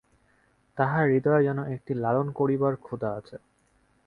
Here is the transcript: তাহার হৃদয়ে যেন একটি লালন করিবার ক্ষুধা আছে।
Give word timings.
তাহার 0.77 1.05
হৃদয়ে 1.07 1.45
যেন 1.47 1.59
একটি 1.75 1.91
লালন 1.95 2.27
করিবার 2.31 2.73
ক্ষুধা 2.77 3.09
আছে। 3.11 3.35